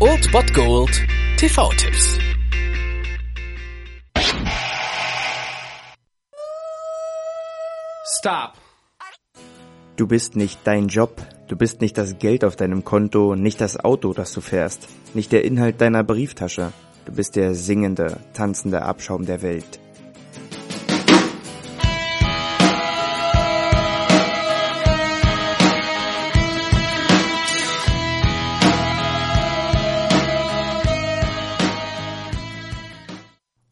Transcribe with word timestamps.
Old 0.00 0.32
Bot 0.32 0.54
Gold 0.54 0.90
TV-Tipps. 1.36 2.18
Stop. 8.18 8.52
Du 9.96 10.06
bist 10.06 10.36
nicht 10.36 10.60
dein 10.64 10.88
Job, 10.88 11.20
du 11.48 11.56
bist 11.56 11.82
nicht 11.82 11.98
das 11.98 12.18
Geld 12.18 12.42
auf 12.42 12.56
deinem 12.56 12.84
Konto, 12.84 13.34
nicht 13.34 13.60
das 13.60 13.76
Auto, 13.76 14.14
das 14.14 14.32
du 14.32 14.40
fährst, 14.40 14.88
nicht 15.12 15.32
der 15.32 15.44
Inhalt 15.44 15.82
deiner 15.82 16.02
Brieftasche. 16.02 16.72
Du 17.04 17.12
bist 17.12 17.36
der 17.36 17.54
singende, 17.54 18.16
tanzende 18.32 18.80
Abschaum 18.80 19.26
der 19.26 19.42
Welt. 19.42 19.78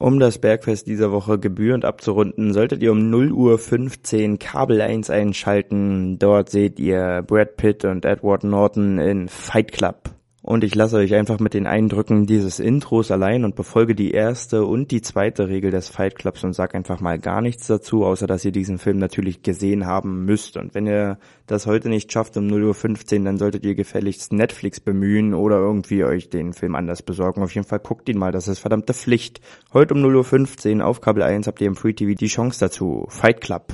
Um 0.03 0.19
das 0.19 0.39
Bergfest 0.39 0.89
dieser 0.89 1.13
Woche 1.13 1.39
gebührend 1.39 1.85
abzurunden, 1.85 2.53
solltet 2.53 2.83
ihr 2.83 2.91
um 2.91 3.09
0 3.09 3.31
Uhr 3.31 3.57
15 3.57 4.41
Kabel 4.41 4.81
1 4.81 5.11
einschalten. 5.11 6.19
Dort 6.19 6.51
seht 6.51 6.81
ihr 6.81 7.23
Brad 7.25 7.57
Pitt 7.57 7.85
und 7.85 8.05
Edward 8.05 8.43
Norton 8.43 8.99
in 8.99 9.29
Fight 9.29 9.71
Club. 9.71 10.11
Und 10.45 10.65
ich 10.65 10.75
lasse 10.75 10.97
euch 10.97 11.15
einfach 11.15 11.39
mit 11.39 11.55
den 11.55 11.69
Eindrücken 11.69 12.27
dieses 12.27 12.59
Intros 12.59 13.13
allein 13.13 13.45
und 13.45 13.55
befolge 13.55 13.95
die 13.95 14.11
erste 14.11 14.65
und 14.65 14.91
die 14.91 15.01
zweite 15.01 15.49
Regel 15.49 15.71
des 15.71 15.89
Fight 15.89 16.17
Clubs 16.17 16.43
und 16.43 16.53
sag 16.53 16.75
einfach 16.75 17.01
mal 17.01 17.21
gar 17.21 17.41
nichts 17.41 17.69
dazu, 17.69 18.05
außer 18.05 18.27
dass 18.27 18.45
ihr 18.45 18.51
diesen 18.51 18.79
Film 18.79 18.99
natürlich 18.99 19.43
gesehen 19.43 19.87
haben 19.87 20.25
müsst. 20.25 20.57
Und 20.57 20.75
wenn 20.75 20.89
ihr 20.89 21.19
das 21.47 21.67
heute 21.67 21.89
nicht 21.89 22.13
schafft 22.13 22.37
um 22.37 22.49
0.15 22.49 23.19
Uhr, 23.19 23.25
dann 23.25 23.39
solltet 23.39 23.65
ihr 23.65 23.77
gefälligst 23.77 24.33
Netflix 24.33 24.81
bemühen 24.81 25.33
oder 25.33 25.59
irgendwie 25.59 26.03
euch 26.03 26.29
den 26.29 26.53
Film 26.55 26.75
anders 26.75 27.03
besorgen. 27.03 27.41
Auf 27.41 27.55
jeden 27.55 27.67
Fall 27.67 27.79
guckt 27.79 28.09
ihn 28.09 28.19
mal, 28.19 28.33
das 28.33 28.49
ist 28.49 28.59
verdammte 28.59 28.95
Pflicht. 28.95 29.41
Heute 29.73 29.95
um 29.95 30.01
0.15 30.05 30.79
Uhr 30.79 30.87
auf 30.87 31.01
Kabel 31.01 31.23
1 31.23 31.47
habt 31.47 31.61
ihr 31.61 31.69
im 31.69 31.77
Free 31.77 31.93
TV 31.93 32.15
die 32.19 32.27
Chance 32.27 32.59
dazu. 32.59 33.07
Fight 33.11 33.41
Club. 33.41 33.73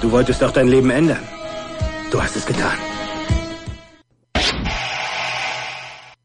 Du 0.00 0.10
wolltest 0.10 0.42
doch 0.42 0.50
dein 0.50 0.66
Leben 0.66 0.90
ändern. 0.90 1.22
Du 2.10 2.20
hast 2.20 2.34
es 2.34 2.44
getan. 2.44 2.91